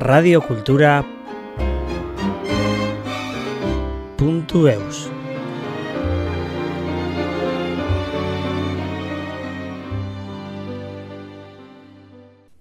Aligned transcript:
radiokultura 0.00 1.04
puntu 4.16 4.66
eus. 4.66 5.08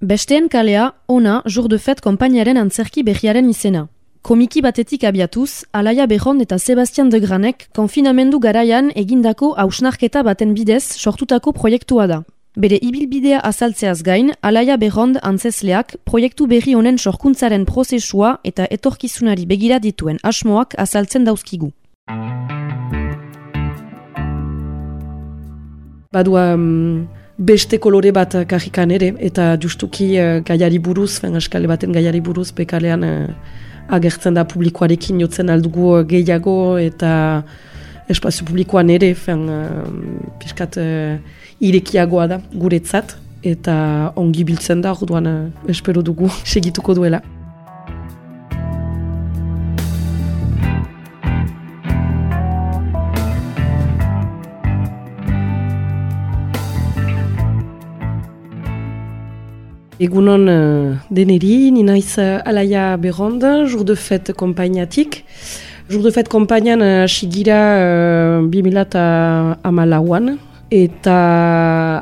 Besteen 0.02 0.50
kalea, 0.50 0.94
ona, 1.08 1.42
jour 1.46 1.70
de 1.70 1.78
fet 1.78 2.02
kompainaren 2.02 2.58
antzerki 2.58 3.04
behiaren 3.04 3.48
izena. 3.50 3.88
Komiki 4.22 4.60
batetik 4.62 5.06
abiatuz, 5.08 5.64
Alaia 5.72 6.08
Behon 6.08 6.42
eta 6.42 6.58
Sebastian 6.60 7.10
de 7.10 7.22
Granek 7.24 7.70
konfinamendu 7.74 8.40
garaian 8.40 8.92
egindako 8.96 9.54
hausnarketa 9.56 10.26
baten 10.28 10.52
bidez 10.54 10.84
sortutako 10.84 11.56
proiektua 11.56 12.08
da. 12.08 12.20
Bere 12.60 12.76
ibilbidea 12.84 13.40
azaltzeaz 13.40 14.02
gain, 14.04 14.34
Alaia 14.44 14.76
Behond 14.76 15.16
antzesleak 15.24 15.94
proiektu 16.04 16.44
berri 16.52 16.74
honen 16.76 16.98
sorkuntzaren 17.00 17.64
prozesua 17.64 18.34
eta 18.44 18.66
etorkizunari 18.76 19.46
begira 19.48 19.78
dituen 19.80 20.20
asmoak 20.28 20.76
azaltzen 20.84 21.24
dauzkigu. 21.24 21.70
Badua 26.12 26.44
um, 26.58 27.08
beste 27.38 27.80
kolore 27.80 28.12
bat 28.12 28.36
kajikan 28.52 28.92
ere, 28.92 29.14
eta 29.24 29.54
justuki 29.56 30.10
uh, 30.20 30.44
gaiari 30.44 30.84
buruz, 30.84 31.24
askale 31.24 31.72
baten 31.72 31.96
gaiari 31.96 32.20
buruz, 32.20 32.50
bekalean 32.52 33.08
uh, 33.08 33.56
agertzen 33.88 34.36
da 34.36 34.44
publikoarekin 34.44 35.24
jotzen 35.24 35.48
aldugu 35.48 36.04
gehiago, 36.12 36.76
eta 36.76 37.46
espazio 38.10 38.46
publikoan 38.46 38.90
ere, 38.90 39.14
fen 39.16 39.48
uh, 39.54 39.84
piskat 40.42 40.80
uh, 40.82 41.18
irekiagoa 41.62 42.28
da 42.32 42.40
guretzat, 42.54 43.18
eta 43.46 44.14
ongi 44.20 44.46
biltzen 44.48 44.82
da, 44.82 44.96
orduan 44.98 45.30
uh, 45.30 45.70
espero 45.72 46.02
dugu 46.06 46.32
segituko 46.54 46.98
duela. 46.98 47.22
Egunon 60.00 60.46
uh, 60.48 61.00
deneri, 61.12 61.72
ni 61.76 61.84
naiz 61.84 62.14
uh, 62.18 62.40
Alaia 62.48 62.96
Berrond, 62.98 63.44
jour 63.68 63.84
de 63.84 63.96
fête 63.96 64.32
kompainatik. 64.32 65.26
Jour 65.90 66.04
de 66.04 66.12
fête 66.12 66.30
kompainan 66.30 66.82
uh, 66.82 67.08
sigira 67.08 68.42
uh, 68.42 68.46
2000 68.46 68.94
amalauan, 69.64 70.36
eta 70.70 71.16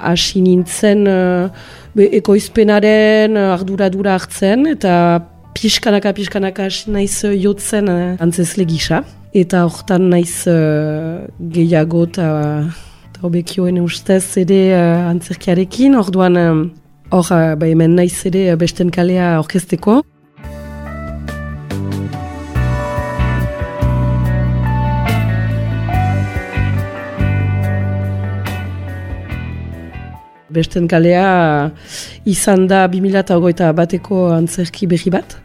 hasi 0.04 0.42
nintzen 0.44 1.06
uh, 1.08 1.48
ekoizpenaren 1.96 3.38
arduradura 3.40 4.18
hartzen, 4.18 4.66
eta 4.68 5.22
pixkanaka 5.56 6.12
pixkanaka 6.18 6.66
hasi 6.68 6.92
naiz 6.92 7.24
uh, 7.24 7.32
jotzen 7.32 7.88
uh, 7.88 8.18
antzesle 8.20 8.68
gisa. 8.68 9.06
Eta 9.32 9.64
hortan 9.64 10.10
naiz 10.12 10.44
uh, 10.52 11.24
gehiago 11.40 12.04
eta 12.10 12.28
hobekioen 13.24 13.80
ustez 13.86 14.36
ere 14.44 14.60
uh, 14.76 15.08
antzerkiarekin, 15.14 15.96
orduan 15.96 16.36
Hor, 17.08 17.24
ba, 17.56 17.64
hemen 17.64 17.94
naiz 17.96 18.26
ere 18.28 18.50
besten 18.60 18.92
kalea 18.92 19.38
orkesteko. 19.40 20.02
Besten 30.58 30.88
kalea 30.90 31.72
izan 32.26 32.66
da 32.70 32.88
2008 32.90 33.74
bateko 33.78 34.28
antzerki 34.34 34.88
berri 34.90 35.14
bat. 35.14 35.38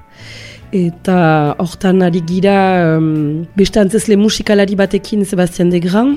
Eta 0.73 1.17
hortan 1.61 2.01
ari 2.07 2.23
gira 2.25 2.97
um, 2.97 3.45
beste 3.59 3.81
antzesle 3.83 4.17
musikalari 4.17 4.77
batekin 4.79 5.27
Sebastian 5.29 5.69
de 5.69 5.83
Gran. 5.85 6.15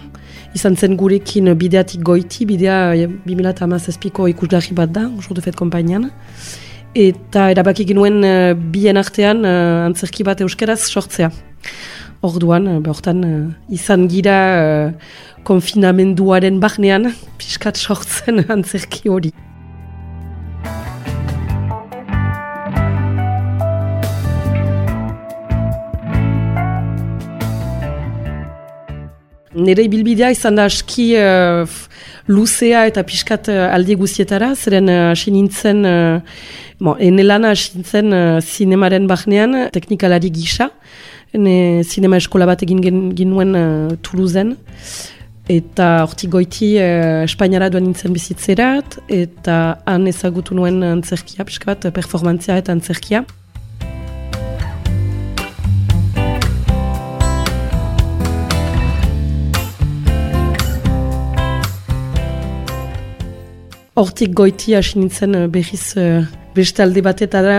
Izan 0.56 0.78
zen 0.80 0.96
gurekin 0.96 1.52
bideatik 1.60 2.06
goiti, 2.08 2.48
bidea 2.48 2.94
2008ko 3.28 4.30
ikusgarri 4.32 4.78
bat 4.78 4.94
da, 4.96 5.10
jour 5.20 5.36
de 5.36 5.44
fet 5.44 5.60
kompainian. 5.60 6.08
Eta 6.96 7.50
erabaki 7.52 7.84
genuen 7.90 8.24
uh, 8.24 8.54
bien 8.56 8.96
artean 8.96 9.44
uh, 9.44 9.90
antzerki 9.90 10.24
bat 10.24 10.40
euskeraz 10.48 10.80
sortzea. 10.88 11.34
Orduan, 12.24 12.68
hortan 12.88 13.24
uh, 13.24 13.42
izan 13.70 14.08
gira 14.08 14.38
uh, 14.56 14.92
konfinamenduaren 15.46 16.62
bahnean, 16.64 17.12
piskat 17.40 17.78
sortzen 17.78 18.44
antzerki 18.56 19.10
hori. 19.12 19.34
Nire 29.56 29.86
bilbidea 29.88 30.34
izan 30.34 30.58
da 30.60 30.66
aski 30.68 31.14
uh, 31.16 31.70
luzea 32.28 32.88
eta 32.90 33.06
pixkat 33.08 33.48
uh, 33.54 33.70
aldi 33.72 33.96
guzietara, 33.96 34.52
zeren 34.56 34.90
hasi 34.90 35.30
uh, 35.32 35.36
nintzen, 35.38 35.86
uh, 35.88 36.20
bon, 36.82 36.98
ene 37.00 37.24
hasi 37.52 37.78
nintzen 37.78 38.12
uh, 38.12 38.42
zinemaren 38.42 39.08
bahnean, 39.08 39.70
teknikalari 39.72 40.34
gisa, 40.34 40.72
ene 41.36 41.84
zinema 41.84 42.20
eskola 42.22 42.48
bat 42.50 42.64
egin 42.64 42.82
ginuen 43.16 43.56
uh, 43.60 43.96
Toulouzen, 44.06 44.56
eta 45.52 45.90
hortik 46.06 46.32
goiti 46.34 46.74
uh, 46.80 47.24
Espainiara 47.26 47.70
duen 47.74 47.86
nintzen 47.90 48.16
bizitzerat, 48.16 49.00
eta 49.12 49.58
han 49.86 50.08
ezagutu 50.12 50.56
nuen 50.58 50.82
antzerkia, 50.88 51.46
pixkat, 51.48 51.90
performantzia 51.96 52.60
eta 52.62 52.76
antzerkia. 52.76 53.26
Hortik 63.96 64.34
goiti 64.36 64.74
hasi 64.76 65.00
nintzen 65.00 65.38
uh, 65.40 65.46
berriz 65.52 65.94
uh, 66.00 66.26
beste 66.56 66.84
alde 66.84 67.04
batetara 67.04 67.58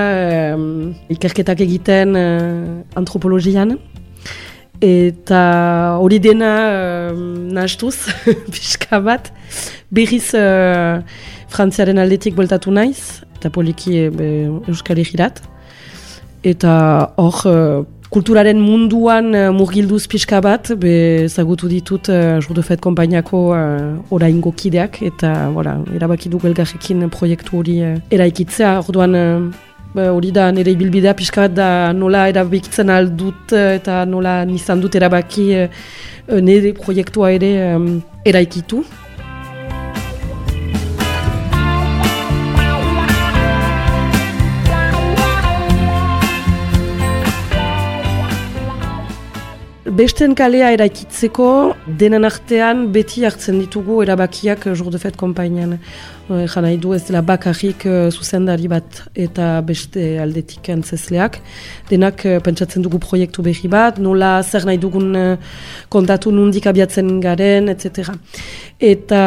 uh, 0.56 1.12
ikerketak 1.12 1.60
egiten 1.66 2.16
uh, 2.16 2.98
antropologian. 2.98 3.76
Eta 4.84 5.42
hori 6.02 6.18
dena 6.20 6.52
uh, 6.68 7.18
nahastuz, 7.56 7.96
pixka 8.54 9.00
bat, 9.04 9.30
berriz 9.92 10.30
uh, 10.36 11.00
frantziaren 11.52 12.00
aldetik 12.02 12.36
boltatu 12.36 12.72
naiz, 12.72 13.22
eta 13.38 13.52
poliki 13.52 14.06
uh, 14.08 14.58
euskal 14.68 15.00
egirat. 15.04 15.42
Eta 16.46 16.72
hor 17.18 17.86
kulturaren 18.10 18.58
munduan 18.62 19.32
uh, 19.34 19.50
murgilduz 19.54 20.06
pixka 20.10 20.40
bat, 20.44 20.72
be 20.78 21.26
zagutu 21.28 21.68
ditut 21.68 22.08
uh, 22.08 22.40
Jour 22.40 22.54
de 22.54 22.62
Fête 22.62 22.80
kompainako 22.80 23.40
uh, 23.54 24.14
oraingo 24.14 24.52
kideak, 24.52 25.02
eta 25.02 25.50
voilà, 25.54 25.76
erabaki 25.94 26.30
dugu 26.32 26.50
elgarrekin 26.50 27.08
proiektu 27.12 27.58
hori 27.60 27.78
uh, 27.84 27.96
eraikitzea, 28.10 28.78
orduan 28.86 29.16
hori 29.96 30.30
da 30.32 30.50
nire 30.52 30.74
ibilbidea 30.74 31.14
pixka 31.16 31.46
bat 31.46 31.54
da 31.56 31.68
nola 31.96 32.26
erabikitzen 32.28 32.90
aldut 32.92 33.54
eta 33.56 34.02
nola 34.04 34.42
nizan 34.44 34.82
dut 34.82 34.98
erabaki 34.98 35.46
uh, 35.62 36.40
nire 36.42 36.74
proiektua 36.76 37.32
ere 37.38 37.50
um, 37.74 37.90
eraikitu. 38.24 38.84
Besten 49.96 50.34
kalea 50.36 50.72
eraikitzeko 50.74 51.46
denan 52.00 52.26
artean 52.28 52.82
beti 52.92 53.22
hartzen 53.24 53.62
ditugu 53.62 54.02
erabakiak 54.04 54.66
Jour 54.74 54.90
de 54.92 54.98
Fête 55.00 55.16
kompainan. 55.16 55.78
Ejan 56.36 56.66
nahi 56.66 56.76
du 56.82 56.92
ez 56.92 57.00
dela 57.06 57.22
bakarrik 57.24 57.86
uh, 57.88 58.10
zuzendari 58.10 58.68
bat 58.68 58.98
eta 59.14 59.62
beste 59.64 60.04
aldetik 60.20 60.68
antzesleak. 60.74 61.38
Denak 61.88 62.26
uh, 62.26 62.36
pentsatzen 62.44 62.84
dugu 62.84 63.00
proiektu 63.00 63.46
berri 63.46 63.70
bat, 63.72 63.96
nola 63.96 64.42
zer 64.42 64.66
nahi 64.68 64.76
dugun 64.82 65.16
uh, 65.16 65.56
kontatu 65.88 66.34
nundik 66.34 66.68
abiatzen 66.68 67.16
garen, 67.24 67.72
etc. 67.72 68.12
Eta 68.76 69.24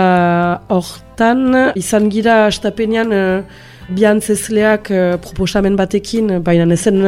hortan 0.70 1.74
izan 1.82 2.14
gira 2.14 2.44
astapenean 2.52 3.16
uh, 3.16 3.66
biantzesleak 3.90 4.94
uh, 4.94 5.06
proposamen 5.24 5.80
batekin, 5.80 6.36
baina 6.46 6.70
ezen 6.78 7.02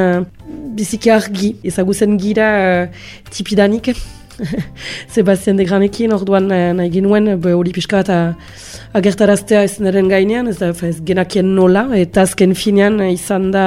biziki 0.82 1.12
argi, 1.14 1.54
ezaguzen 1.68 2.18
gira 2.22 2.50
uh, 2.58 3.06
tipidanik, 3.30 3.92
Sebastian 5.14 5.60
de 5.60 5.66
Granekin, 5.70 6.14
orduan 6.16 6.48
uh, 6.50 6.72
nahi 6.78 6.90
genuen, 6.96 7.30
hori 7.38 7.74
pixka 7.76 8.00
bat 8.02 8.10
uh, 8.10 8.56
agertaraztea 8.98 9.62
ez 9.68 9.76
naren 9.84 10.10
gainean, 10.10 10.50
ez, 10.50 10.58
ez 10.62 10.96
genakien 11.06 11.52
nola, 11.58 11.86
eta 12.00 12.24
azken 12.26 12.56
finean 12.58 12.98
izan 13.12 13.52
da 13.54 13.66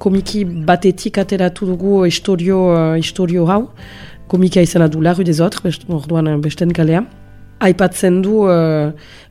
komiki 0.00 0.44
batetik 0.44 1.20
ateratu 1.20 1.68
dugu 1.74 2.04
historio, 2.08 2.62
historio 3.00 3.44
hau, 3.50 3.66
komika 4.30 4.64
izan 4.64 4.86
adu 4.86 5.04
larru 5.04 5.26
dezotr, 5.28 5.60
orduan 5.98 6.32
uh, 6.32 6.38
besten 6.40 6.72
kalea 6.72 7.04
aipatzen 7.64 8.16
du 8.24 8.42
uh, 8.50 8.90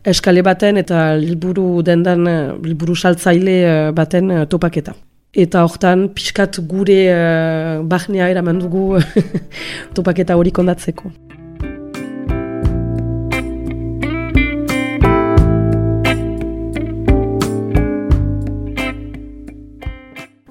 eskale 0.09 0.41
baten 0.45 0.79
eta 0.81 1.01
liburu 1.19 1.83
dendan, 1.85 2.29
liburu 2.65 2.95
saltzaile 2.97 3.57
baten 3.93 4.31
topaketa. 4.49 4.95
Eta 5.33 5.63
hortan 5.65 6.07
pixkat 6.13 6.59
gure 6.69 6.99
uh, 7.09 7.81
bahnea 7.89 8.29
eraman 8.29 8.59
dugu 8.61 8.99
topaketa 9.97 10.37
hori 10.37 10.53
kondatzeko. 10.53 11.09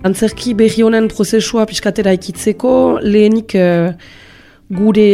Antzerki 0.03 0.57
berri 0.59 0.83
honen 0.83 1.07
prozesua 1.13 1.63
pixkatera 1.71 2.17
ikitzeko, 2.19 2.99
lehenik 3.07 3.55
uh, 3.55 3.95
gure 4.73 5.07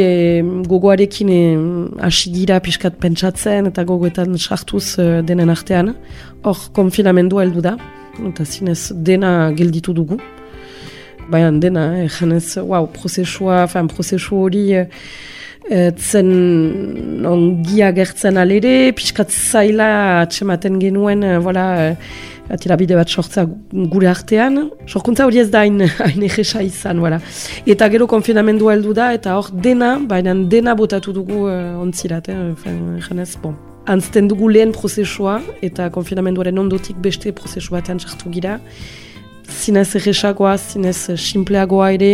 gogoarekin 0.70 1.28
hasi 2.00 2.32
gira 2.32 2.56
pixkat 2.64 2.96
pentsatzen 3.02 3.68
eta 3.68 3.84
gogoetan 3.84 4.32
sartuz 4.40 4.96
uh, 4.96 5.20
denen 5.20 5.52
artean. 5.52 5.92
Hor, 6.40 6.70
konfinamendua 6.72 7.44
heldu 7.44 7.68
da 7.68 7.76
eta 8.30 8.44
zinez 8.44 8.92
dena 8.92 9.52
gelditu 9.56 9.94
dugu. 9.94 10.18
Baina 11.30 11.52
dena, 11.52 11.84
eh, 12.02 12.08
janez, 12.08 12.56
wow, 12.56 12.86
prozesua, 12.86 13.66
fan, 13.68 13.88
prozesu 13.88 14.36
hori 14.36 14.72
eh, 15.70 15.90
zen 15.96 17.24
ongia 17.26 17.92
gertzen 17.92 18.40
alere, 18.40 18.92
pixkat 18.96 19.30
zaila 19.30 20.22
atxematen 20.22 20.80
genuen, 20.80 21.22
eh, 21.22 21.38
voilà, 21.38 21.96
atira 22.50 22.76
bide 22.80 22.96
bat 22.96 23.08
sortza 23.08 23.44
gure 23.72 24.08
artean. 24.08 24.70
Sorkuntza 24.86 25.26
hori 25.28 25.42
ez 25.44 25.50
da 25.52 25.64
hain, 25.66 25.80
hain 26.06 26.26
egesa 26.30 26.64
izan, 26.64 27.02
voilà. 27.04 27.20
Eta 27.66 27.88
gero 27.92 28.08
konfinamendu 28.10 28.72
heldu 28.72 28.96
da, 28.96 29.12
eta 29.16 29.36
hor 29.38 29.52
dena, 29.52 29.96
baina 30.00 30.34
dena 30.34 30.76
botatu 30.78 31.12
dugu 31.12 31.46
uh, 31.46 31.80
ontzirat, 31.82 32.30
eh, 32.32 32.54
janez, 33.08 33.34
bon 33.42 33.67
antzten 33.88 34.28
dugu 34.28 34.50
lehen 34.52 34.72
prozesua 34.76 35.38
eta 35.64 35.88
konfinamenduaren 35.92 36.58
ondotik 36.60 36.98
beste 37.00 37.32
prozesu 37.32 37.72
batean 37.72 38.00
sartu 38.00 38.30
gira. 38.32 38.58
Zinez 39.48 39.88
egesagoa, 39.96 40.56
zinez 40.58 41.08
simpleagoa 41.16 41.88
ere, 41.96 42.12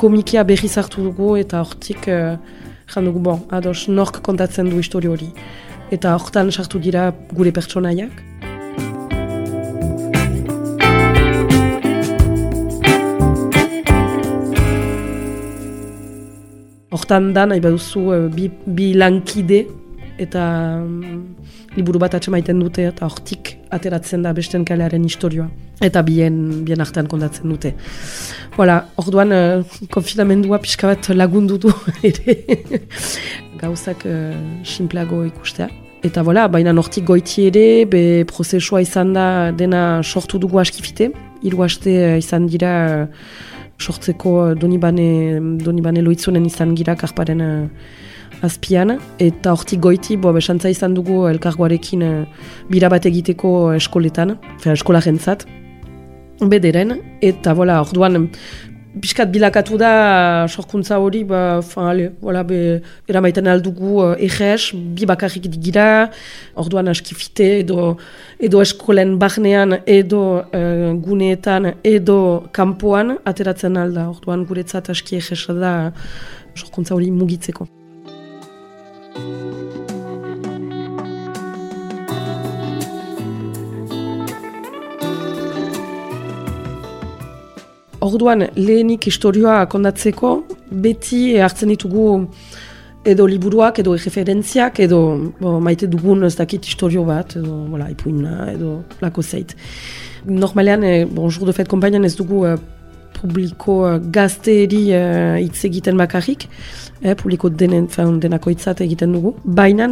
komikia 0.00 0.42
berri 0.44 0.68
zartu 0.68 1.04
dugu 1.06 1.36
eta 1.38 1.62
hortik 1.62 2.08
uh, 2.10 2.34
dugu, 2.96 3.20
bon, 3.22 3.44
ados, 3.50 3.86
nork 3.88 4.18
kontatzen 4.26 4.70
du 4.70 4.82
histori 4.82 5.06
hori. 5.06 5.30
Eta 5.94 6.16
hortan 6.18 6.50
sartu 6.50 6.82
dira 6.82 7.12
gure 7.30 7.52
pertsonaiak. 7.54 8.26
Hortan 16.90 17.30
da, 17.32 17.46
nahi 17.46 17.62
baduzu, 17.62 18.02
uh, 18.10 18.26
bi, 18.34 18.50
bi 18.66 18.90
lankide 18.98 19.68
eta 20.20 20.44
mm, 20.84 21.24
liburu 21.78 22.00
bat 22.02 22.14
atxemaiten 22.18 22.60
dute 22.60 22.84
eta 22.90 23.08
hortik 23.08 23.56
ateratzen 23.72 24.22
da 24.26 24.34
besten 24.36 24.66
kalearen 24.68 25.04
historioa 25.08 25.48
eta 25.80 26.02
bien, 26.04 26.64
bien 26.64 26.80
artean 26.80 27.08
kondatzen 27.08 27.48
dute. 27.48 27.72
Voilà, 28.56 28.82
orduan 29.00 29.32
uh, 29.32 29.78
konfinamendua 29.92 30.60
pixka 30.60 30.90
bat 30.90 31.08
lagundu 31.16 31.56
du 31.62 31.72
ere 32.10 32.36
gauzak 33.60 34.04
uh, 34.08 34.34
simpleago 34.64 35.22
ikustea. 35.24 35.70
Eta 36.04 36.24
voilà, 36.24 36.46
baina 36.48 36.72
nortik 36.72 37.04
goiti 37.08 37.46
ere, 37.48 37.84
be 37.88 38.02
prozesua 38.28 38.80
izan 38.84 39.14
da 39.16 39.26
dena 39.56 40.02
sortu 40.02 40.40
dugu 40.40 40.60
askifite. 40.60 41.10
Hiru 41.44 41.64
aste 41.64 41.96
uh, 41.96 42.18
izan 42.20 42.48
dira 42.52 42.74
sortzeko 43.80 44.52
donibane, 44.60 45.40
donibane 45.64 46.04
loitzunen 46.04 46.44
izan 46.44 46.74
gira 46.76 46.92
karparen 47.00 47.40
azpian, 48.46 48.96
eta 49.18 49.52
hortik 49.52 49.80
goiti, 49.84 50.16
bo, 50.16 50.32
besantza 50.36 50.70
izan 50.72 50.94
dugu 50.96 51.26
elkargoarekin 51.30 52.02
e, 52.02 52.12
bira 52.70 52.90
bat 52.92 53.06
egiteko 53.06 53.72
eskoletan, 53.76 54.36
fea 54.62 54.76
eskola 54.78 55.02
jentzat, 55.04 55.46
bederen, 56.50 56.96
eta 57.20 57.54
bola, 57.54 57.80
orduan, 57.84 58.30
Biskat 58.90 59.28
bilakatu 59.30 59.76
da 59.78 60.48
sorkuntza 60.50 60.96
hori, 60.98 61.20
ba, 61.22 61.60
fan, 61.62 61.86
ale, 61.92 62.08
wala, 62.26 62.42
be, 62.42 62.80
eramaiten 63.06 63.46
aldugu 63.46 64.00
uh, 64.02 64.16
eges, 64.18 64.72
bi 64.74 65.06
bakarrik 65.06 65.46
digira, 65.46 66.08
orduan 66.58 66.90
askifite, 66.90 67.46
edo, 67.60 67.94
edo 68.42 68.66
eskolen 68.66 69.14
bahnean, 69.22 69.78
edo 69.86 70.24
uh, 70.42 70.90
guneetan, 71.06 71.76
edo 71.86 72.50
kanpoan 72.50 73.20
ateratzen 73.22 73.78
alda, 73.78 74.10
orduan 74.10 74.42
guretzat 74.48 74.90
aski 74.90 75.22
eges 75.22 75.44
da 75.54 75.92
sorkuntza 76.56 76.98
hori 76.98 77.14
mugitzeko. 77.14 77.70
Orduan, 88.00 88.46
lehenik 88.56 89.04
historioa 89.10 89.66
kondatzeko, 89.68 90.32
beti 90.82 91.36
hartzen 91.38 91.68
ditugu 91.74 92.06
edo 93.04 93.26
liburuak, 93.28 93.80
edo 93.82 93.94
referentziak, 93.96 94.80
edo 94.84 95.00
bo, 95.40 95.58
maite 95.60 95.88
dugun 95.90 96.24
ez 96.28 96.34
dakit 96.38 96.64
historio 96.64 97.04
bat, 97.04 97.36
edo 97.36 97.62
voilà, 97.68 97.90
ipuina, 97.92 98.50
edo 98.52 98.80
lako 99.04 99.22
zeit. 99.22 99.54
Normalean, 100.24 100.84
eh, 100.84 101.04
bon, 101.04 101.30
jour 101.30 101.48
de 101.48 101.56
fet 101.56 101.68
kompainan 101.68 102.04
ez 102.04 102.14
dugu 102.16 102.44
eh, 102.48 102.56
publiko 103.20 103.76
uh, 103.86 103.98
gazteeri 104.12 104.82
uh, 104.96 105.36
hitz 105.40 105.64
egiten 105.68 105.98
bakarrik, 106.00 106.46
eh, 107.02 107.14
publiko 107.14 107.50
denen, 107.50 107.88
fan, 107.92 108.18
denako 108.22 108.52
hitzat 108.54 108.82
egiten 108.84 109.14
dugu. 109.16 109.34
Baina 109.44 109.88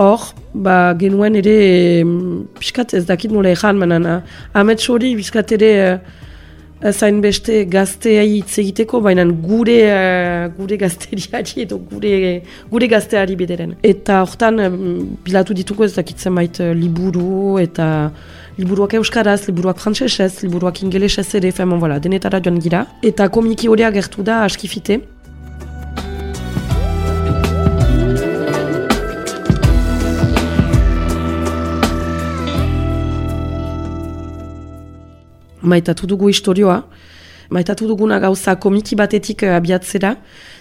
hor, 0.00 0.26
ba, 0.54 0.94
genuen 0.98 1.36
ere, 1.38 1.56
um, 2.02 2.42
piskat 2.58 2.94
ez 2.98 3.04
dakit 3.08 3.32
nola 3.34 3.52
ezan, 3.52 3.78
manan, 3.78 4.08
uh, 4.08 4.74
hori 4.88 5.14
piskat 5.16 5.52
ere, 5.58 5.72
zain 6.90 7.20
beste 7.22 7.64
gaztea 7.70 8.24
hitz 8.26 8.58
egiteko, 8.58 9.00
baina 9.00 9.24
gure 9.24 9.78
uh, 9.86 10.48
gure 10.56 10.76
gazteriari 10.76 11.62
edo 11.66 11.78
gure, 11.78 12.42
gure 12.70 12.88
gazteari 12.88 13.36
bederen. 13.36 13.76
Eta 13.82 14.22
hortan, 14.22 14.58
bilatu 15.24 15.54
dituko 15.54 15.84
ez 15.84 15.94
dakitzen 15.94 16.34
bait 16.34 16.58
liburu 16.74 17.58
eta 17.62 18.10
liburuak 18.58 18.94
euskaraz, 18.94 19.46
liburuak 19.48 19.78
frantzesez, 19.80 20.42
liburuak 20.42 20.82
ingelesez 20.82 21.34
ere, 21.38 21.52
femen, 21.52 21.80
voilà, 21.80 21.98
denetara 22.02 22.40
joan 22.44 22.60
gira. 22.60 22.86
Eta 23.02 23.28
komiki 23.32 23.68
hori 23.68 23.84
agertu 23.88 24.22
da 24.22 24.42
askifite. 24.44 25.00
maitatu 35.62 36.08
dugu 36.10 36.28
historioa, 36.28 36.82
maitatu 37.50 37.86
duguna 37.86 38.18
gauza 38.18 38.56
komiki 38.58 38.96
batetik 38.98 39.44
uh, 39.46 39.56
abiatzera, 39.56 40.16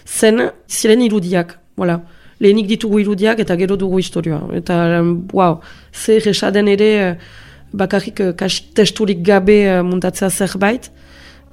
zen 0.06 0.50
ziren 0.70 1.02
irudiak, 1.02 1.58
voilà. 1.78 2.00
lehenik 2.42 2.68
ditugu 2.68 3.00
irudiak 3.00 3.40
eta 3.40 3.56
gero 3.58 3.76
dugu 3.78 4.00
historioa. 4.00 4.48
Eta, 4.58 4.76
um, 5.00 5.28
wow, 5.34 5.60
zer 5.94 6.28
esaden 6.30 6.68
ere, 6.68 6.92
uh, 7.12 7.51
bakarrik 7.74 8.20
uh, 8.20 8.50
testurik 8.76 9.24
gabe 9.26 9.62
uh, 9.66 9.82
muntatzea 9.84 10.30
zerbait, 10.30 10.92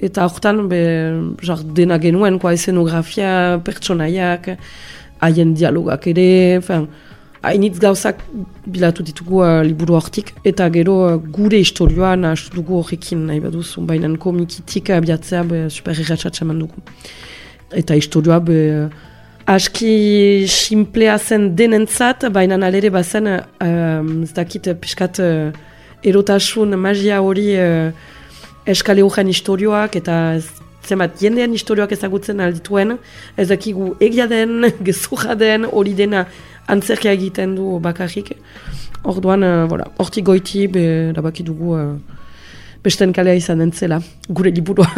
eta 0.01 0.27
hortan, 0.27 0.63
be, 0.71 0.81
jar, 1.43 1.63
dena 1.75 1.99
genuen, 1.99 2.39
koa, 2.39 2.55
esenografia, 2.55 3.59
pertsonaiak, 3.67 4.53
haien 5.25 5.55
dialogak 5.59 6.07
ere, 6.13 6.29
fin, 6.63 6.87
hainitz 7.43 7.79
gauzak 7.83 8.23
bilatu 8.67 9.05
ditugu 9.07 9.43
uh, 9.43 9.61
liburu 9.67 9.99
hortik, 9.99 10.33
eta 10.47 10.69
gero 10.75 10.97
uh, 11.07 11.19
gure 11.19 11.61
historioa 11.63 12.15
nahastu 12.19 12.61
dugu 12.61 12.79
horrekin 12.81 13.27
nahi 13.31 13.43
baduzu, 13.43 13.83
baina 13.87 14.11
komikitik 14.19 14.91
abiatzea 14.95 15.45
be, 15.47 15.67
super 15.71 15.99
erratxatxa 15.99 16.47
dugu. 16.47 16.83
Eta 17.75 17.95
historioa 17.95 18.41
be, 18.41 18.59
aski 19.47 20.47
simplea 20.47 21.19
zen 21.19 21.55
denentzat, 21.57 22.29
baina 22.33 22.57
nalere 22.57 22.91
bazen, 22.91 23.27
uh, 23.27 24.23
ez 24.23 24.33
dakit 24.35 24.71
piskat 24.81 25.19
uh, 25.19 25.51
erotasun 26.05 26.77
magia 26.77 27.21
hori 27.23 27.53
uh, 27.59 27.91
eskale 28.69 29.03
horren 29.03 29.31
historioak, 29.33 29.97
eta 30.01 30.39
zenbat 30.89 31.19
jendean 31.21 31.53
historioak 31.53 31.93
ezagutzen 31.97 32.41
aldituen, 32.41 32.97
ez 33.37 33.49
dakigu 33.51 33.95
egia 34.01 34.29
den, 34.31 34.69
gezurra 34.89 35.37
den, 35.39 35.67
hori 35.69 35.95
dena 35.99 36.27
antzerkia 36.69 37.15
egiten 37.17 37.57
du 37.57 37.79
bakarrik. 37.83 38.35
Orduan, 39.09 39.45
uh, 39.47 39.67
voilà, 39.71 39.89
hortik 39.99 40.27
goiti, 40.29 40.67
be, 40.69 40.85
labaki 41.17 41.47
dugu 41.47 41.75
uh, 41.79 41.91
besten 42.85 43.13
kalea 43.13 43.39
izan 43.39 43.65
entzela, 43.65 44.01
gure 44.29 44.55
liburua, 44.55 44.89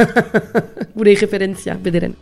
gure 0.98 1.16
referentzia, 1.20 1.78
bederen. 1.80 2.16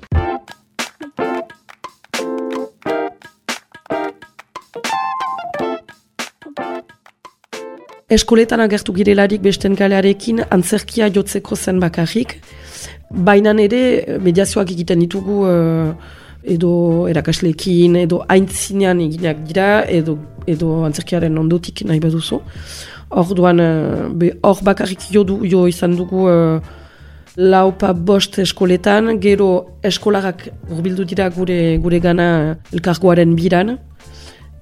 Eskoletan 8.08 8.62
agertu 8.64 8.94
girelarik 8.96 9.42
besten 9.44 9.74
kalearekin 9.76 10.38
antzerkia 10.54 11.10
jotzeko 11.12 11.56
zen 11.56 11.80
bakarrik. 11.82 12.38
Baina 13.10 13.52
ere 13.60 14.16
mediazioak 14.24 14.70
egiten 14.72 15.02
ditugu 15.04 15.42
uh, 15.44 15.90
edo 16.42 16.70
erakasleekin, 17.10 17.98
edo 18.00 18.22
aintzinean 18.32 19.02
eginak 19.04 19.42
dira, 19.44 19.84
edo, 19.84 20.16
edo 20.46 20.86
antzerkiaren 20.88 21.36
ondotik 21.36 21.84
nahi 21.84 22.00
baduzu. 22.00 22.40
Orduan, 23.10 23.60
hor 24.42 24.62
bakarrik 24.64 25.04
jo, 25.12 25.24
du, 25.24 25.42
jo 25.44 25.66
izan 25.68 25.96
dugu 25.96 26.24
uh, 26.32 26.60
laupa 27.36 27.92
bost 27.92 28.38
eskoletan, 28.40 29.18
gero 29.20 29.50
eskolagak 29.84 30.48
urbildu 30.70 31.04
dira 31.04 31.28
gure, 31.28 31.76
gure 31.76 32.00
gana 32.00 32.30
elkargoaren 32.72 33.36
biran, 33.36 33.76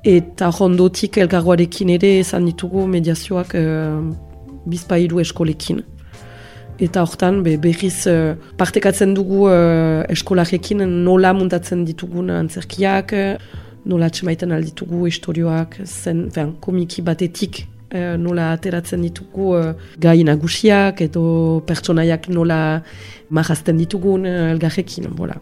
eta 0.06 0.52
hondotik 0.54 1.18
elkargoarekin 1.18 1.90
ere 1.96 2.12
izan 2.20 2.46
ditugu 2.46 2.86
mediazioak 2.90 3.54
uh, 3.58 3.98
bizpailu 4.70 5.20
eskolekin. 5.22 5.82
Eta 6.82 7.02
hortan 7.02 7.40
be, 7.42 7.56
berriz 7.58 8.06
uh, 8.10 8.36
partekatzen 8.60 9.16
dugu 9.16 9.46
uh, 9.50 10.04
eskolarekin 10.12 10.84
nola 11.04 11.32
muntatzen 11.34 11.84
ditugun 11.88 12.30
antzerkiak, 12.36 13.14
nola 13.86 14.10
txemaiten 14.10 14.54
alditugu 14.54 15.06
historioak, 15.08 15.80
zen, 15.86 16.26
fen, 16.34 16.52
komiki 16.62 17.02
batetik 17.06 17.64
uh, 17.64 18.14
nola 18.20 18.52
ateratzen 18.54 19.02
ditugu 19.08 19.56
uh, 19.58 19.72
gai 19.98 20.20
nagusiak 20.28 21.02
edo 21.08 21.24
pertsonaiak 21.66 22.28
nola 22.30 22.60
marrazten 23.34 23.80
ditugun 23.82 24.28
elgarrekin. 24.30 25.10
Bola. 25.18 25.40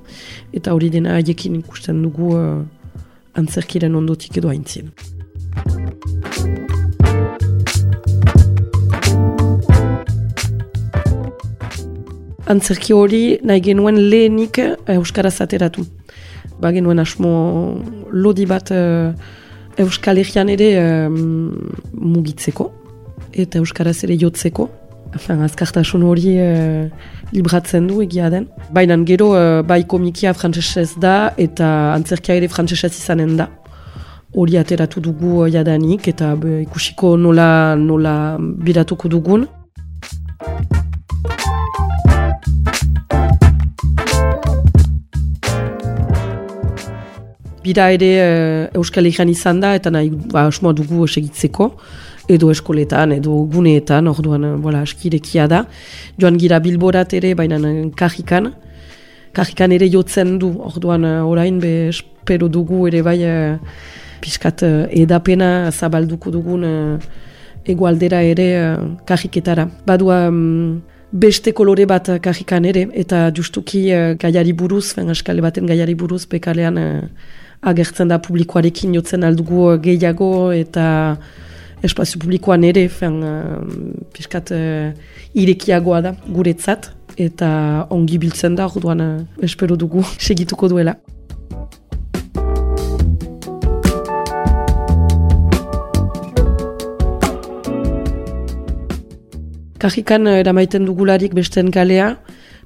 Eta 0.56 0.72
hori 0.72 0.88
dena 0.94 1.18
haiekin 1.18 1.60
ikusten 1.60 2.00
dugu 2.06 2.32
uh, 2.38 2.62
antzerkiren 3.34 3.94
ondotik 3.94 4.38
edo 4.42 4.48
haintzien. 4.52 4.92
antzerki 12.50 12.92
hori 12.92 13.22
nahi 13.42 13.62
genuen 13.64 13.98
lehenik 14.10 14.60
uh, 14.60 14.76
Euskaraz 14.96 15.40
ateratu. 15.44 15.84
Ba 16.60 16.72
genuen 16.72 17.00
asmo 17.02 17.32
lodi 18.12 18.46
bat 18.46 18.70
uh, 18.74 19.12
Euskal 19.80 20.20
Herrian 20.22 20.52
ere 20.52 20.68
mugitzeko 21.10 22.68
eta 23.32 23.58
Euskaraz 23.58 23.96
ere 24.06 24.16
jotzeko. 24.20 24.68
Afan, 25.14 25.42
azkartasun 25.46 26.02
hori 26.02 26.32
uh, 26.42 26.88
libratzen 27.32 27.86
du 27.86 28.00
egia 28.02 28.30
den. 28.32 28.48
Baina 28.74 28.96
gero 29.06 29.30
uh, 29.34 29.62
bai 29.62 29.84
komikia 29.86 30.32
frantzesez 30.34 30.96
da 30.98 31.32
eta 31.38 31.68
antzerkia 31.94 32.34
ere 32.40 32.48
frantzesez 32.50 32.92
izanen 32.98 33.36
da. 33.38 33.48
Hori 34.34 34.58
ateratu 34.58 35.00
dugu 35.00 35.46
jadanik 35.54 36.08
eta 36.10 36.32
ikusiko 36.64 37.14
nola, 37.16 37.76
nola 37.78 38.14
biratuko 38.40 39.08
dugun. 39.08 39.46
bira 47.64 47.86
ere 47.96 48.10
uh, 48.20 48.76
Euskal 48.76 49.06
Herrian 49.08 49.30
izan 49.32 49.62
da, 49.62 49.72
eta 49.78 49.90
nahi 49.90 50.10
ba, 50.32 50.50
dugu 50.76 51.06
segitzeko, 51.08 51.70
edo 52.28 52.50
eskoletan, 52.52 53.12
edo 53.18 53.36
guneetan, 53.52 54.08
orduan, 54.08 54.46
voilà, 54.62 54.82
askirekia 54.84 55.46
da. 55.50 55.64
Joan 56.20 56.38
gira 56.40 56.60
bilborat 56.64 57.12
ere, 57.16 57.34
baina 57.36 57.58
kajikan. 57.96 58.52
Kajikan 59.34 59.74
ere 59.74 59.88
jotzen 59.90 60.38
du, 60.38 60.54
orduan, 60.70 61.04
orain, 61.26 61.58
be, 61.60 61.90
espero 61.90 62.48
dugu 62.48 62.86
ere 62.88 63.02
bai, 63.02 63.18
uh, 63.28 63.76
pixkat 64.24 64.64
uh, 64.64 64.72
edapena 64.94 65.70
zabalduko 65.72 66.32
dugun 66.32 66.64
uh, 66.64 66.98
egualdera 67.66 68.22
ere 68.22 68.48
kajiketara. 69.06 69.68
Badua, 69.86 70.28
um, 70.30 70.82
beste 71.12 71.52
kolore 71.52 71.86
bat 71.86 72.08
kajikan 72.22 72.64
ere, 72.64 72.88
eta 72.94 73.28
justuki 73.34 73.86
gaiari 74.20 74.52
buruz, 74.52 74.96
askale 74.98 75.42
baten 75.44 75.66
gaiari 75.66 75.94
buruz, 75.94 76.24
bekalean 76.30 76.78
agertzen 77.64 78.10
da 78.10 78.18
publikoarekin 78.20 78.94
jotzen 78.96 79.24
aldugu 79.24 79.78
gehiago 79.82 80.52
eta 80.52 81.16
espazio 81.84 82.20
publikoan 82.20 82.64
ere 82.64 82.86
fen, 82.88 83.20
uh, 83.22 83.58
piskat 84.14 84.52
uh, 84.56 84.92
irekiagoa 85.36 86.00
da 86.04 86.14
guretzat 86.26 86.90
eta 87.20 87.48
ongi 87.94 88.18
biltzen 88.18 88.56
da 88.58 88.66
orduan 88.70 89.02
uh, 89.04 89.44
espero 89.44 89.76
dugu 89.76 90.04
segituko 90.28 90.70
duela. 90.72 90.96
Kajikan 99.84 100.24
eramaiten 100.32 100.86
dugularik 100.88 101.34
besten 101.36 101.68
galea, 101.68 102.14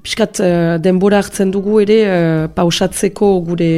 piskat 0.05 0.39
denbora 0.79 1.19
hartzen 1.19 1.49
dugu 1.51 1.81
ere 1.83 1.97
pausatzeko 2.55 3.33
gure 3.49 3.73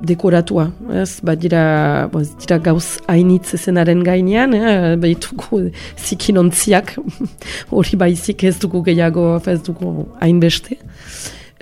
dekoratua. 0.00 0.70
Ez, 1.02 1.20
ba 1.22 1.36
dira, 1.36 2.08
bo, 2.12 2.22
dira 2.42 2.58
gauz 2.58 2.98
hainitz 3.08 3.54
ezenaren 3.54 4.02
gainean, 4.06 4.54
eh, 4.54 4.96
behitugu 5.00 5.70
zikinontziak, 5.96 6.96
hori 7.70 7.96
baizik 7.96 8.44
ez 8.44 8.56
dugu 8.58 8.82
gehiago, 8.86 9.28
ez 9.46 9.60
dugu 9.62 10.06
hainbeste. 10.20 10.78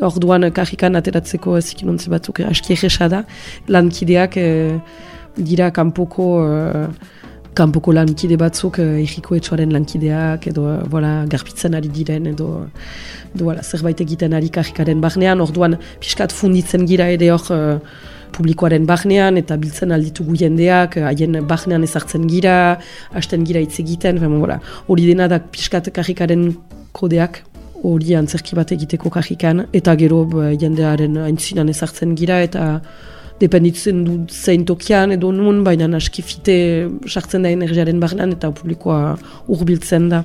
Orduan 0.03 0.49
kajikan 0.51 0.99
ateratzeko 0.99 1.61
zikinontzi 1.61 2.11
batzuk 2.11 2.41
aski 2.49 2.75
egesa 2.75 3.07
da. 3.09 3.21
Lankideak 3.71 4.37
eh, 4.43 4.79
dira 5.37 5.71
kanpoko 5.71 6.27
eh, 6.49 6.89
kanpoko 7.55 7.93
lankide 7.95 8.37
batzuk 8.41 8.81
eh, 8.83 9.05
egiko 9.05 9.37
etxoaren 9.39 9.71
lankideak 9.71 10.49
edo 10.51 10.67
voilà, 10.91 11.13
garbitzen 11.31 11.79
ari 11.79 11.93
diren 11.95 12.27
edo, 12.33 12.49
edo 13.37 13.47
voilà, 13.47 13.63
zerbait 13.63 14.01
egiten 14.03 14.35
ari 14.35 14.51
kajikaren 14.51 15.01
barnean. 15.05 15.41
Orduan 15.41 15.79
pixkat 16.03 16.35
funditzen 16.35 16.89
gira 16.91 17.07
ere 17.15 17.31
hor 17.31 17.47
publikoaren 18.35 18.87
bahnean 18.87 19.39
eta 19.41 19.57
biltzen 19.61 19.95
alditugu 19.95 20.37
jendeak, 20.41 20.99
haien 21.09 21.41
bahnean 21.49 21.87
ezartzen 21.87 22.27
gira, 22.31 22.79
hasten 23.15 23.47
gira 23.49 23.63
hitz 23.65 23.79
egiten, 23.83 24.21
hori 24.89 25.07
dena 25.07 25.29
da 25.29 25.39
piskat 25.39 25.91
kajikaren 25.95 26.53
kodeak, 26.93 27.43
hori 27.85 28.15
antzerki 28.17 28.57
bat 28.57 28.73
egiteko 28.73 29.11
kajikan, 29.13 29.67
eta 29.73 29.95
gero 30.01 30.25
jendearen 30.61 31.19
aintzinan 31.27 31.69
ezartzen 31.69 32.15
gira, 32.19 32.41
eta 32.43 32.81
dependitzen 33.41 34.05
du 34.07 34.19
zein 34.31 34.65
tokian 34.65 35.13
edo 35.17 35.33
nun, 35.35 35.63
baina 35.67 35.89
askifite 35.99 36.57
sartzen 37.07 37.43
da 37.43 37.51
energiaren 37.51 38.01
bahnean 38.01 38.33
eta 38.37 38.51
publikoa 38.55 39.17
urbiltzen 39.51 40.09
da. 40.13 40.25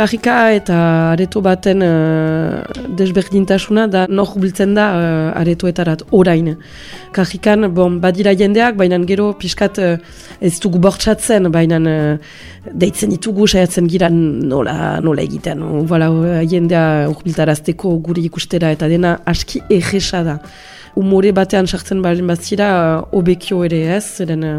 Kajika 0.00 0.34
eta 0.56 0.76
areto 1.12 1.42
baten 1.44 1.82
uh, 1.84 2.62
desberdintasuna 2.96 3.82
da 3.92 4.06
nor 4.08 4.30
biltzen 4.40 4.70
da 4.72 4.84
uh, 4.96 5.26
aretoetarat 5.36 6.06
orain. 6.16 6.54
Kajikan, 7.12 7.66
bon, 7.76 7.98
badira 8.00 8.32
jendeak, 8.32 8.78
baina 8.80 8.96
gero 9.04 9.26
pixkat 9.36 9.80
uh, 9.84 9.90
ez 10.40 10.54
dugu 10.64 10.80
bortxatzen, 10.80 11.50
baina 11.52 11.80
uh, 11.84 12.14
deitzen 12.72 13.12
ditugu 13.12 13.44
saiatzen 13.44 13.90
gira 13.92 14.08
nola, 14.08 15.02
nola 15.04 15.20
egiten. 15.20 15.66
Voilà, 15.90 16.08
jendea 16.48 17.10
urbiltarazteko 17.10 17.92
guri 18.06 18.24
ikustera 18.30 18.70
eta 18.72 18.88
dena 18.88 19.18
aski 19.28 19.60
egesa 19.68 20.22
da. 20.24 20.38
Umore 20.96 21.34
batean 21.36 21.68
sartzen 21.68 22.00
balen 22.00 22.32
bazira, 22.32 22.70
uh, 22.70 23.20
obekio 23.20 23.60
ere 23.68 23.82
ez, 23.98 24.06
zeren 24.16 24.48
uh, 24.48 24.56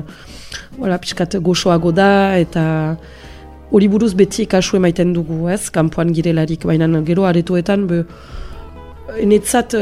voilà, 0.77 1.01
pixkat 1.01 1.39
goxoago 1.41 1.95
da 1.97 2.11
eta 2.37 2.67
hori 3.71 3.87
buruz 3.91 4.13
beti 4.17 4.45
kasu 4.45 4.77
emaiten 4.77 5.13
dugu, 5.15 5.47
ez, 5.49 5.69
kanpoan 5.73 6.11
girelarik, 6.13 6.65
baina 6.67 6.89
gero 7.07 7.25
aretoetan, 7.29 7.87
be, 7.87 8.03
enetzat 9.21 9.75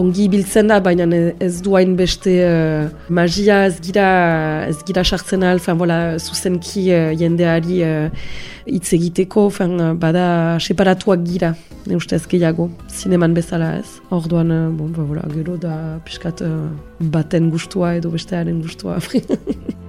ongi 0.00 0.26
biltzen 0.30 0.70
da, 0.70 0.80
baina 0.82 1.06
ez 1.42 1.60
duain 1.62 1.94
beste 1.98 2.32
uh, 2.42 2.88
magia 3.14 3.60
ez 3.68 3.76
gira, 3.82 4.08
ez 4.66 4.78
gira 4.86 5.04
sartzen 5.04 5.44
ahal, 5.46 5.62
fan, 5.62 5.78
bola, 5.78 5.98
zuzenki 6.18 6.88
uh, 6.90 7.12
jendeari 7.18 7.80
uh, 7.86 8.26
hitz 8.66 8.88
egiteko, 8.96 9.46
fan, 9.54 9.78
bada 10.02 10.26
separatuak 10.64 11.22
gira, 11.28 11.52
ne 11.86 12.00
uste 12.00 12.18
ez 12.18 12.26
gehiago, 12.30 12.70
zineman 12.90 13.36
bezala 13.38 13.74
ez. 13.78 14.00
Orduan, 14.14 14.50
uh, 14.50 14.66
bon, 14.74 14.90
ba, 14.96 15.06
bola, 15.06 15.24
gero 15.36 15.58
da, 15.60 15.78
piskat, 16.06 16.42
baten 17.14 17.50
gustua 17.54 17.94
edo 18.00 18.14
bestearen 18.14 18.62
gustua. 18.64 18.98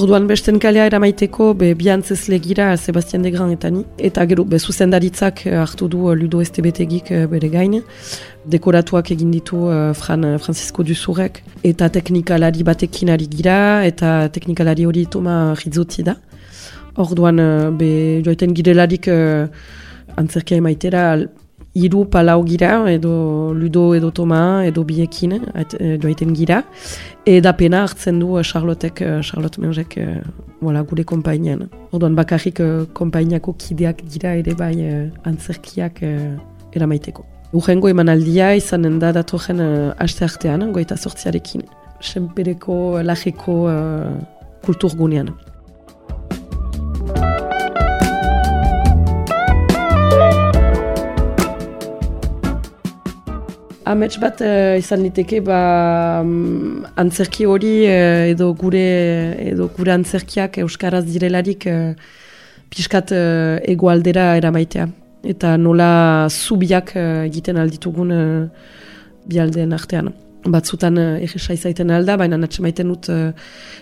Orduan 0.00 0.24
besten 0.24 0.56
kalea 0.56 0.86
eramaiteko 0.88 1.50
be 1.60 1.74
biantzez 1.76 2.30
legira 2.32 2.70
Sebastian 2.80 3.20
de 3.20 3.30
Gran 3.34 3.50
eta 3.98 4.24
gero, 4.24 4.44
be 4.44 4.58
zuzendaritzak 4.58 5.42
eh, 5.46 5.58
hartu 5.60 5.88
du 5.88 6.08
eh, 6.08 6.14
Ludo 6.14 6.40
Estebetegik 6.40 7.10
eh, 7.10 7.26
bere 7.26 7.50
gain. 7.50 7.82
Dekoratuak 8.46 9.10
egin 9.10 9.30
ditu 9.30 9.58
Fran 9.94 10.38
Francisco 10.38 10.82
Duzurek. 10.82 11.42
Eta 11.62 11.90
teknikalari 11.90 12.62
batekin 12.64 13.10
ari 13.10 13.26
gira, 13.28 13.84
eta 13.84 14.30
teknikalari 14.32 14.86
hori 14.86 15.04
Toma 15.04 15.52
Rizzotti 15.52 16.02
da. 16.02 16.16
Orduan, 16.96 17.36
be 17.76 18.22
joiten 18.24 18.54
girelarik 18.54 19.06
uh, 19.08 19.48
antzerkia 20.16 20.56
emaitera 20.56 21.04
hiru 21.74 22.04
palau 22.04 22.42
gira, 22.44 22.90
edo 22.90 23.52
Ludo 23.54 23.94
edo 23.94 24.10
Toma, 24.10 24.66
edo 24.66 24.84
biekin, 24.84 25.38
edo 25.78 26.08
aiten 26.08 26.34
gira. 26.34 26.62
Eda 27.26 27.52
pena 27.54 27.84
hartzen 27.84 28.18
du 28.18 28.36
uh, 28.36 28.42
Charlotek, 28.42 29.02
uh, 29.02 29.20
Charlotte 29.22 29.58
Mengek, 29.58 29.98
voilà, 30.60 30.82
gure 30.82 31.04
kompainian. 31.04 31.68
Orduan 31.92 32.16
bakarrik 32.18 32.60
uh, 32.60 32.86
kompainiako 32.94 33.54
kideak 33.58 34.02
gira 34.10 34.34
ere 34.36 34.54
bai 34.54 34.74
uh, 34.82 35.10
antzerkiak 35.24 36.02
uh, 36.02 36.38
eramaiteko. 36.74 37.26
Urrengo 37.52 37.90
emanaldia 37.90 38.52
izanen 38.54 38.98
da 39.02 39.12
datorren 39.12 39.60
uh, 39.60 39.94
aste 39.98 40.24
artean, 40.26 40.70
goita 40.72 40.96
sortziarekin. 40.96 41.64
Senpereko, 42.00 43.00
lajeko 43.04 43.56
uh, 43.68 44.18
kulturgunean. 44.64 45.32
Amets 53.90 54.20
bat 54.22 54.38
uh, 54.44 54.76
izan 54.78 55.00
liteke 55.02 55.40
ba, 55.42 55.58
um, 56.22 56.84
antzerki 57.00 57.46
hori 57.50 57.72
uh, 57.88 58.28
edo 58.30 58.52
gure 58.54 58.84
edo 59.42 59.66
gure 59.74 59.94
antzerkiak 59.96 60.60
euskaraz 60.62 61.02
direlarik 61.08 61.66
uh, 61.66 61.96
pixkat 62.70 63.10
uh, 63.16 63.58
egoaldera 63.72 64.36
eramaitea. 64.38 64.86
Eta 65.34 65.56
nola 65.58 65.90
zubiak 66.30 66.94
uh, 66.94 67.24
egiten 67.26 67.58
alditugun 67.58 68.14
uh, 68.14 68.70
bialdeen 69.26 69.74
artean. 69.74 70.14
Batzutan 70.46 71.00
uh, 71.00 71.10
egisa 71.18 71.58
izaiten 71.58 71.90
alda, 71.90 72.14
baina 72.20 72.38
natxe 72.38 72.62
maiten 72.62 72.94
dut 72.94 73.10
uh, 73.10 73.32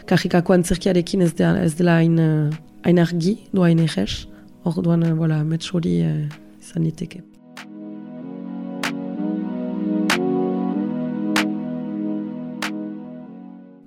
kajikako 0.08 0.56
antzerkiarekin 0.56 1.28
ez, 1.28 1.34
de, 1.36 1.52
ez 1.68 1.74
dela 1.76 2.00
hain, 2.00 2.16
uh, 2.16 3.02
argi, 3.04 3.36
du 3.52 3.66
hain 3.66 3.84
eges. 3.84 4.22
Orduan, 4.64 5.04
uh, 5.04 5.16
voilà, 5.20 5.44
hori 5.44 5.98
uh, 6.06 6.22
izan 6.62 6.88
liteke. 6.88 7.26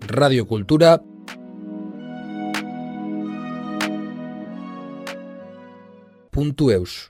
Radio 0.02 0.46
Cultura. 0.46 1.02
Punto 6.30 6.72
Eus. 6.72 7.10